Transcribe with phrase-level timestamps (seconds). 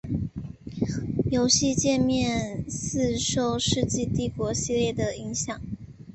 [1.29, 5.61] 游戏介面似受世纪帝国系列的影响。